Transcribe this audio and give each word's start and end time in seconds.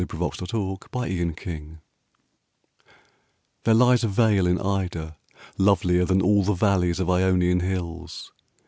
THERE 0.03 0.17
LIES 0.17 0.33
A 0.33 0.47
VALE 0.87 1.05
IN 1.21 1.31
IDA 1.37 1.95
There 3.65 3.73
lies 3.75 4.03
a 4.03 4.07
vale 4.07 4.47
in 4.47 4.59
Ida, 4.59 5.15
lovelier 5.59 6.05
Than 6.05 6.23
all 6.23 6.43
the 6.43 6.55
valleys 6.55 6.99
of 6.99 7.07
Ionian 7.07 7.59
hills. 7.59 8.31